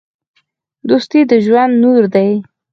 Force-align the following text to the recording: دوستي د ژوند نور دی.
دوستي 0.89 1.19
د 1.29 1.31
ژوند 1.45 1.73
نور 1.83 2.03
دی. 2.13 2.29